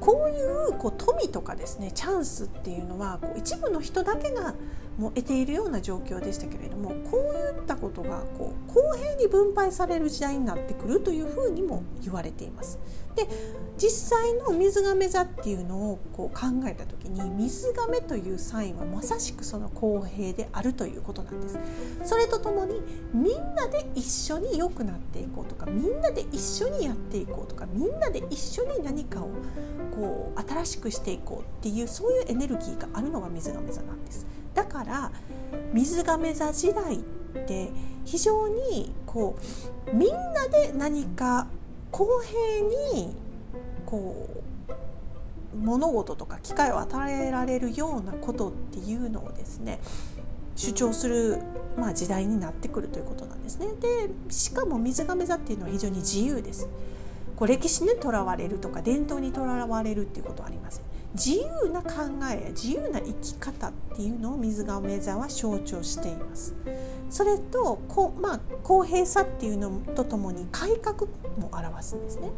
[0.00, 0.42] こうい
[0.74, 4.54] うこう富とかですねチャンスっていうのはこう一部の人だけが
[4.98, 12.78] も得ているような状況でしたけれどもこういったことがこう公平に分配される時代になってくるというふうにも言われています。
[13.18, 13.28] で
[13.76, 21.58] 実際の水亀座っていうのをこう考えた時に水亀というサインはまさしくその公平であるということなんです。
[22.04, 22.80] それとともに
[23.14, 29.30] みんなで一緒に良くなっていこうとかみんなで一緒にやっていこうとかみんなで一緒に何かを
[29.94, 34.26] こう新しくしていこうっていうそういうエネルギーがあるのが水亀座なんです。
[34.54, 35.12] だから
[35.72, 37.00] 水亀座時代っ
[37.46, 37.70] て
[38.04, 39.36] 非常にこ
[39.92, 41.46] うみんなで何か
[41.90, 43.14] 公平に
[43.86, 49.80] こう物事とか機会を与えられるようなことっていうのをですね
[50.56, 51.38] 主張する、
[51.76, 53.68] まあ、時代になってくるということなんですね。
[53.80, 56.68] でしかも水亀座っていうのは非常に自由です。
[57.36, 60.84] こう歴史にとらわれるとか伝統にとらわれるっていうことはありません。
[61.14, 61.88] 自由な考
[62.30, 66.54] えや自由な生き方っていうのを水亀座は象徴しています。
[67.10, 71.06] それとこ、まあ、公平さっていうのとともに改革
[71.38, 72.30] も表すんですね。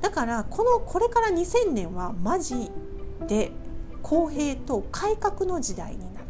[0.00, 2.70] だからこのこれから2000年はマジ
[3.26, 3.52] で
[4.02, 6.26] 公平と改革の時代になる。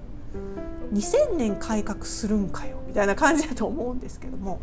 [0.93, 4.61] 2000年改革するんかよみたいな感じだと思うんですけども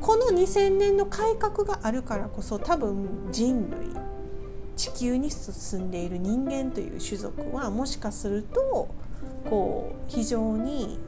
[0.00, 3.90] この2000年の改革があるからこそ多分人類
[4.78, 8.88] 地球に進んでいる人間という種族はもしかすると
[9.50, 11.00] こう非常に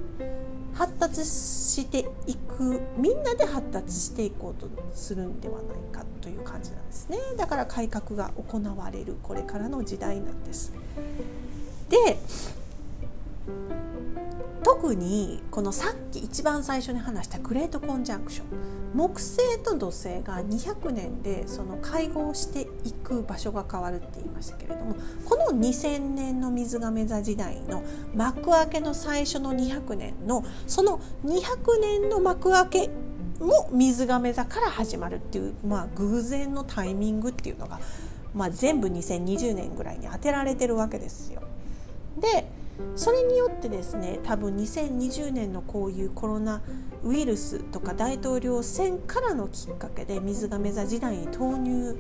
[0.75, 10.73] 発達していくみんなで発達していこうとするんではないかという感じなんですねだから改革が行われるこれからの時代なんです。
[11.89, 12.19] で
[14.63, 18.47] 特にこのさっき一番最初に話したグレートコンジャンクション
[18.95, 27.83] 木星と土星が200年でその会合してい行く場所が変わるって言いましたけれどもこの2000年の水亀座時代の
[28.15, 32.91] 幕開けの最初の200年のその200年の幕開け
[33.41, 37.81] も水亀座から始まるっていう、まあ、偶然のタイミングっていうのが、
[38.35, 41.43] まあ、全部2020年ぐらいに当てられてるわけですよ。
[42.19, 42.51] で
[42.97, 46.63] それによってですね多分2020年のこういうコロナ
[47.05, 51.99] ウイルスとか大統領選からのきっかけで水亀座時代に投入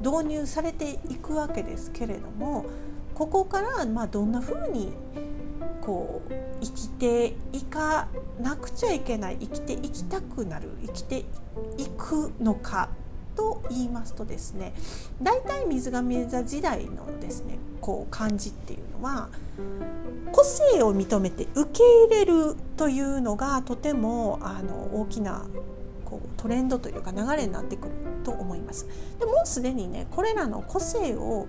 [0.00, 2.66] 導入されていくわけですけれども
[3.14, 4.92] ここからまあどんなふうに
[5.80, 8.08] こう生きていか
[8.40, 11.18] なくちゃいけない生きていきたくなる生きて
[11.76, 12.90] いくのか
[13.34, 14.74] と言いますとですね
[15.22, 19.28] 大体水亀座時代のですねこう感じっていうのは
[20.32, 25.46] 個性を認めて受け入れるというのがとてもあの大きな
[26.08, 27.94] こうトレンドというか流れになってくる
[28.24, 28.86] と思います。
[29.18, 31.46] でもうすでにねこれらの個性を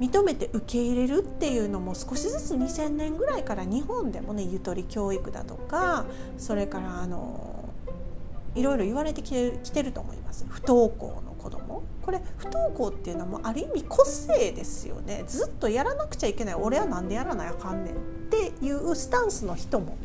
[0.00, 6.06] 認めて受け入れるっていうのも少しずつ2000年ぐらいから日本でもねゆとり教育だとか
[6.38, 7.70] それからあの
[8.54, 10.46] いろいろ言われてきてきてると思います。
[10.48, 11.82] 不登校の子供。
[12.02, 15.24] これ不登校っていうのもある意味個性ですよね。
[15.26, 16.54] ずっとやらなくちゃいけない。
[16.54, 17.98] 俺は何でやらなあかんねんっ
[18.30, 19.98] ていうスタンスの人も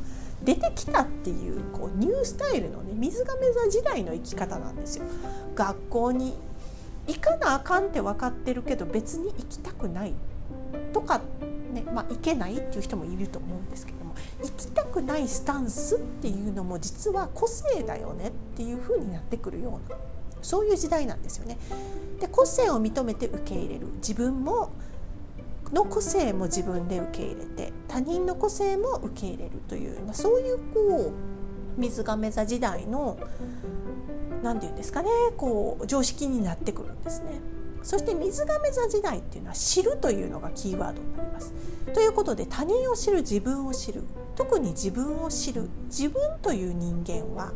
[0.43, 5.05] 出てきたっていうこうニュースタイルのね水亀座時代の生き方なんですよ。
[5.55, 6.33] 学校に
[7.07, 10.13] 行かなあかんって分かってるけど別に行きたくない
[10.93, 11.21] とか
[11.73, 14.13] ねまあ行けないっていう人もいると思うんですけども
[14.43, 19.97] 行きたくないスタンスっていうのも実は個性だよねっていう風になってくるような
[20.41, 21.57] そういう時代なんですよね。
[22.19, 24.71] で個性を認めて受け入れる自分も
[25.73, 31.13] の個性も自分で受け入れて他人の個性も受け入れるという、まあ、そういうこ
[31.77, 33.17] う水亀座時代の
[34.43, 37.39] 何て言うんですかねこう常識になってくるんですね。
[37.83, 41.53] そして水亀座時代っていうのは知るというのがキーワードになります。
[41.93, 44.03] ということで他人を知る自分を知る
[44.35, 47.53] 特に自分を知る自分という人間は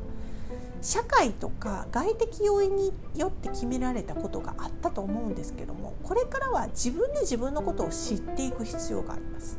[0.86, 9.58] 社会とか外的要因によって決められたことがあったと思うんですけどもこれからは自分で自分のことを知っていく必要があります。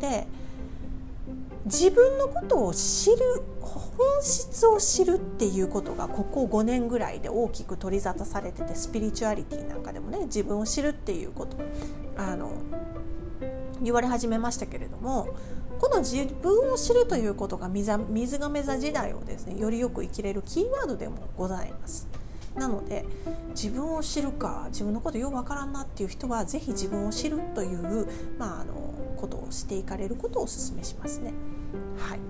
[0.00, 0.26] で
[1.66, 11.56] 自分のことを知る本質を知るっていうことがここ5年ぐらいで大きく取り沙汰されててスピリチュアリティなんかでもね自分を知るっていうこと
[12.16, 12.50] あの
[13.84, 15.28] 言われ始めましたけれども
[15.78, 22.08] この自分を知るということが水亀座時代をですねよりよく生きれるキーワードでもございます。
[22.54, 23.04] なので
[23.50, 28.06] 自分を知るか自分のことよくわからんなっていう人は是非自分を知るという、
[28.38, 28.74] まあ、あの
[29.16, 31.32] ことをしていかれることをお勧めしますね。
[31.98, 32.20] はい、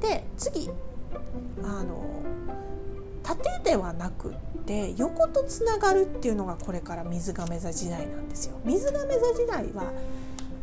[0.00, 0.68] で次
[1.62, 2.22] あの
[3.22, 4.34] 縦ではなくっ
[4.64, 8.58] て横とつながるっていうのがこれから水亀座時代なんですよ。
[8.64, 9.92] 水亀座時代は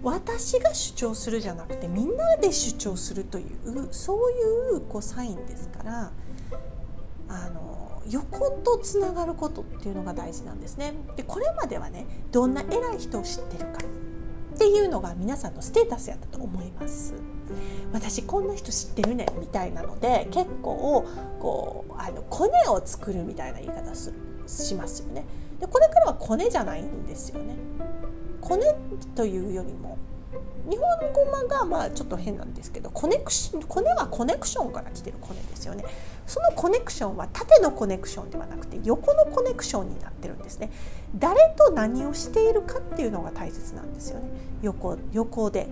[0.02, 6.12] 私が主張するじゃなくてみんなで主張するというそういうこうサインですから
[7.28, 10.94] あの横とつながることっていうのが大事なんですね。
[11.16, 13.80] でこれまではねどんな偉い人を知ってるか
[14.56, 17.14] っていうのが皆さんのステータスやったと思います。
[17.92, 21.06] 私こんな人知ってるねみたいなので結構
[21.40, 25.26] こうあのコネを作るみたいな言い方するしますよね。
[25.60, 27.56] でこれからはコネじゃないんですよね。
[28.42, 28.76] コネ
[29.16, 29.98] というよりも
[30.70, 35.84] 日本語がまあちょっと変なんですけどコネクシコネはコネクションから来てるコネですよね。
[36.28, 40.72] そのコネクションは縦のコネクションではなくて横のコネクションになってるんですね。
[41.16, 44.30] 誰と何をしているかっていうのが大切なんですよね。
[44.62, 45.68] 横横で。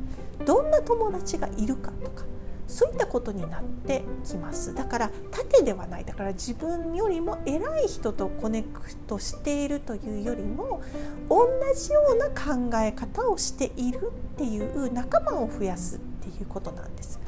[0.45, 2.24] どんな友達がいるかとか
[2.68, 10.82] そういったことになってきますだから縦ではないだから自分よりも偉い人とコネクトしているというよりも
[11.30, 17.20] 同じような考え方をしているっていう仲間を増やすっていうことなんです。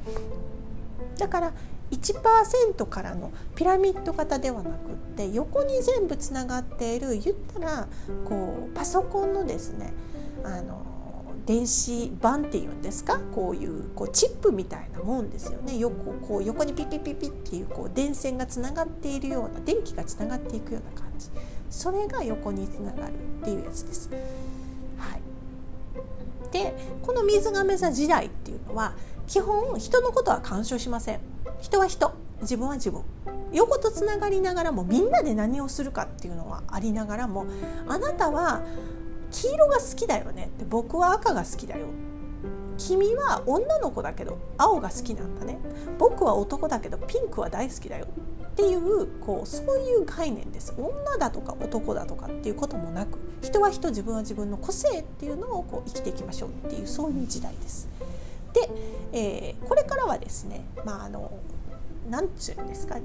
[1.17, 1.53] だから
[1.91, 4.77] 1%からのピラミッド型ではなくっ
[5.15, 7.87] て横に全部つながっている言ったら
[8.25, 9.93] こうパソコンのですね
[10.43, 10.85] あの
[11.49, 13.19] 電子板っていうんですか？
[13.33, 15.79] こういうこうチップみたいなもんですよね。
[15.79, 21.27] よくこう横にピピピピっていうこう電線がつながっているような電気がつながっていくような感じ。
[21.71, 24.11] それが横につながるっていうやつです。
[24.99, 25.21] はい、
[26.51, 28.93] でこの水亀座時代っていうのは
[29.25, 31.19] 基本人のことは干渉しません。
[31.61, 32.13] 人は人。
[32.41, 33.01] 自分は自分。
[33.51, 37.47] 横とつながりながらもみんなで何をするかっていうのはありながらも
[37.87, 38.61] あなたは
[39.32, 41.88] 黄色が好きだよねって僕は赤が好きだよ。
[42.77, 45.59] 君は女の子だけど青が好きなんだね。
[45.97, 48.07] 僕は男だけどピンクは大好きだよ。
[48.47, 50.73] っていうこうそういう概念です。
[50.77, 57.88] 女だとか男だとかっていうこともなく人は人自分は自分の個性っていうのをこう生きていきましょうっていうそういう時代です。
[58.53, 58.69] で、
[59.13, 61.32] えー、これからはですね、まあ、あの
[62.09, 62.97] 何て言うんですか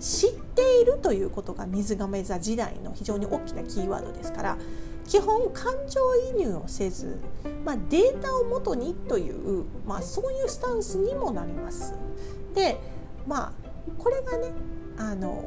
[0.00, 4.58] 知っているということが水亀座時代の非常に大きなキーワードですから
[5.08, 6.00] 基本感情
[6.30, 7.18] 移入をせず、
[7.64, 11.94] まあ、データをもとにという、まあ、そういうスタンスにもなります。
[12.54, 12.78] で
[13.26, 13.52] まあ
[13.98, 14.52] これがね
[14.98, 15.44] あの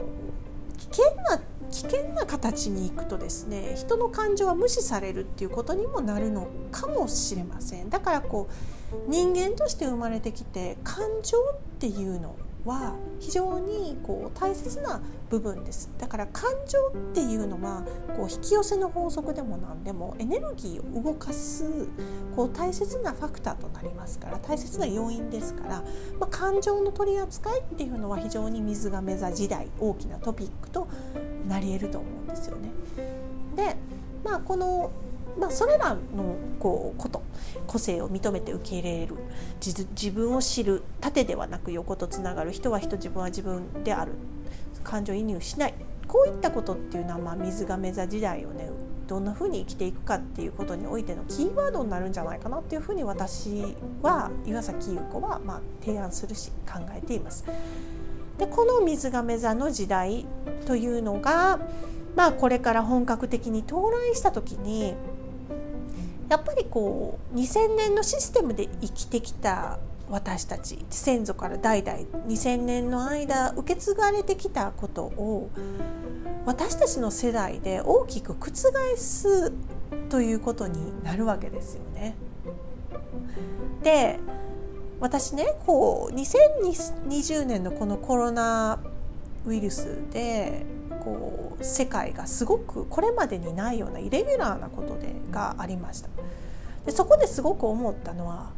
[0.77, 1.39] 危険な
[1.69, 8.49] 危険な形にいくとですね人の感情は無視されるっていうことにもなるのかもしれませんだからこ
[8.91, 12.35] う人間として生まれてきて感情っていうの
[12.65, 17.83] は非常にこう大切な部分ですだから感情っていうのは
[18.15, 21.87] こう引き寄せの法則でも何でもエネルギーを動かす
[22.35, 25.83] こう大切なファクターとなりますから大切な要因ですから、
[26.19, 30.87] まあ、感情の取り扱いっていうのは非常に水が目座時代大きなトピックと
[31.47, 32.71] なり得ると思うんですよね。
[33.55, 33.75] で
[34.23, 34.91] まあこの
[35.39, 37.23] まあ、それらのこうこと
[37.67, 39.15] 個性を認めて受け入れる
[39.61, 44.13] 自分を知る縦ではなく横とつながる人は人自分は自分である
[44.83, 45.73] 感情移入しない
[46.07, 48.69] こういったことっていうのは、まあ、水亀座時代をね
[49.07, 57.45] どんなふうに生きていくかっていうことにおいてのキーワードになるんじゃないかなっていうふうに私は岩崎優子はまあ提案するし考えています。
[58.37, 60.25] でこの水亀座の時代
[60.65, 61.59] というのが、
[62.15, 64.95] まあ、これから本格的に到来した時に
[66.31, 69.79] やっぱりこう2000年のシステムで生きてきた
[70.09, 75.49] 私たち先祖から代々2000年の間受け継がれてきたことを
[76.45, 78.49] 私たちの世代で大きく覆
[78.95, 79.51] す
[80.09, 82.15] ということになるわけですよね。
[83.83, 84.17] で
[85.01, 88.79] 私ねこう2020年のこのコロナ
[89.45, 90.65] ウイルスで
[91.03, 96.09] こう世界がすごくこれまでにないようなイレギュラーなことでがありました
[96.85, 98.51] でそこですごく思ったのは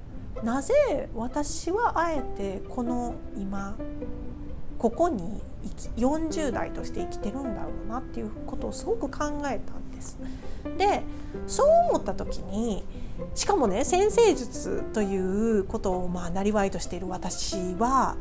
[0.43, 3.75] なぜ私はあえてこの今
[4.77, 5.41] ここに
[5.95, 10.17] 40代として生きてるんだろうなっていうことをすごく考えたんです。
[10.77, 11.03] で
[11.47, 12.83] そう思った時に
[13.35, 18.17] しかもね先生術ということをまあなりわいとしている私は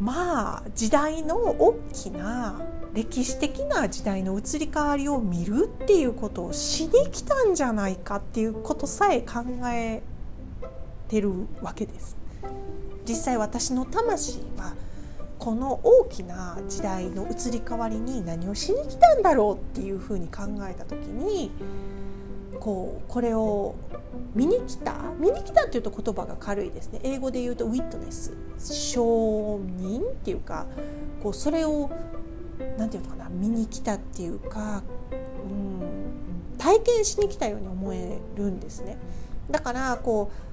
[0.00, 2.60] まあ時代の大きな
[2.94, 10.02] 歴史的な時代の移り変わりを見るっていうことをしに来たんじゃないかっていうことさえ考え
[11.08, 11.32] てる
[11.62, 12.16] わけです。
[13.06, 14.74] 実際私の魂は
[15.38, 21.50] この大きな時代の移り変わりに何をしに来たんだろうっていうふうに考えた時に
[22.60, 23.76] こうこれを
[24.34, 30.66] 見に来た見に来たっていうと言葉が軽いですね英語で言うとウィットネス証人っていうか
[31.22, 31.90] こうそれを
[32.76, 35.52] 何て言うのかな見に来たっていうか、う
[36.54, 38.96] ん、体験しに来たように思えるんですね。
[39.50, 40.48] だからこう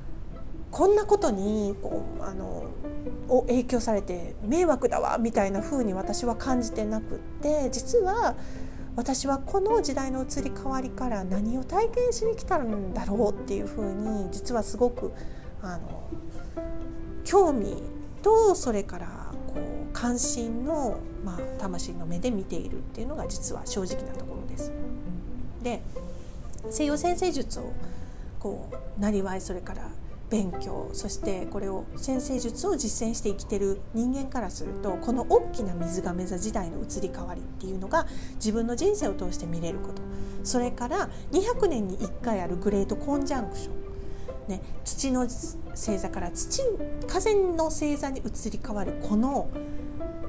[0.72, 2.66] こんなことにこうあの
[3.30, 8.36] を影響されて迷惑だわみたいな風に私は感じてなくって実は
[8.96, 15.12] 私はこの時代の移り変わりから何を体験しに来たんだろうっていう風に実はすごく
[15.62, 16.10] あの
[17.24, 17.84] 興味
[18.22, 19.25] とそれから
[19.94, 24.72] 関心の、まあ、魂の目で見ているっていうのが実は正直なところです。
[25.64, 25.82] で
[26.70, 27.72] 西洋先生術を
[28.40, 29.90] こうなりわいそれから
[30.30, 40.02] 勉強そしてこれを先生術を実践して生きてる人間からするとこの大きな水亀座時代の移り変わりっていうのが自分の人生を通して見れること
[40.44, 43.86] それから200年に1回あるグレートコンジャンクション
[44.48, 45.28] ね、土の
[45.76, 46.64] 星座から土
[47.08, 49.50] 風の星座に移り変わるこの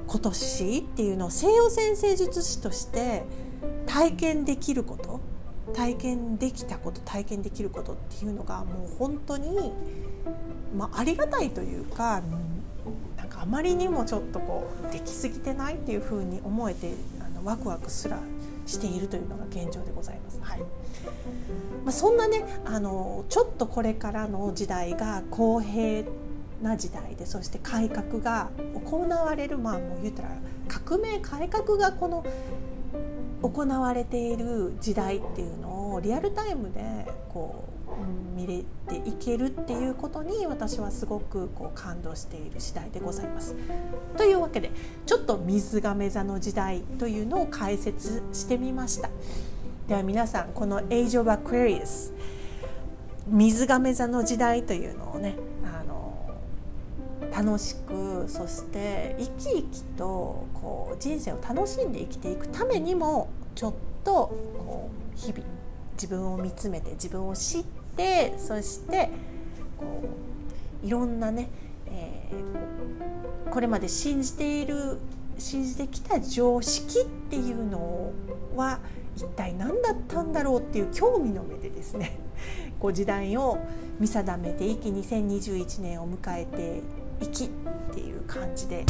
[0.07, 3.23] 今年っていうのを西洋先生術師として
[3.85, 5.19] 体験できること
[5.73, 9.73] 体験できたこと体験できることっていうのがもう本当に、
[10.75, 12.21] まあ、ありがたいというか
[13.17, 18.19] なんかあまりにもちょっとこうできすぎてないっていうふうに思えてあのワクワクすら
[18.65, 20.39] しているというのが現状でございます。
[20.41, 20.61] はい
[21.85, 26.03] まあ、そんなねあのちょっとこれからの時代が公平
[26.61, 30.29] な時代でそして改革が行われるまあもう言ったら
[30.67, 32.25] 革命改革がこの
[33.41, 37.77] 行われている時代っていうのをリアルタイムでこう
[38.35, 43.55] 見れていけるっていうことに私はすごくこう感動している次第でございます。
[44.17, 44.71] というわけで
[45.05, 49.09] ちょっと水亀座の時代というのを解説してみました。
[49.87, 52.11] では皆さんこの Age of Aquarius
[53.25, 56.29] 水亀座の時代というのをねあの
[57.31, 63.73] 楽しくそして生き生きとこう人生を楽しんで生きていくためにもちょっ
[64.03, 65.43] とこう日々
[65.93, 67.63] 自分を見つめて自分を知っ
[67.95, 69.09] てそして
[69.77, 70.03] こ
[70.83, 71.49] ういろんなね、
[71.87, 74.97] えー、これまで信じている
[75.37, 78.11] 信じてきた常識っていうの
[78.57, 78.79] は
[79.17, 82.19] 一体何だったんだろうっていう興味の目でですね
[82.79, 83.57] こう時代を
[83.99, 86.81] 見定めていき2021年を迎えて
[87.25, 87.49] いきっ
[87.91, 88.85] ていう感じで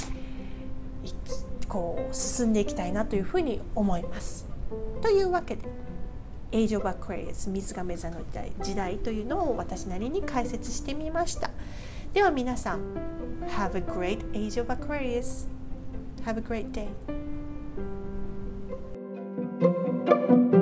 [1.69, 4.45] こう進んでいきたいなというふうに思います。
[5.01, 5.63] というわけで
[6.51, 8.19] Age of Aquarius 水亀座の
[8.61, 11.51] 時代というのを私なりに解説してみました。
[12.13, 12.81] では皆さん
[13.47, 15.47] Have a great Age of Aquarius
[16.25, 16.87] Have a great day
[20.07, 20.56] Thank you.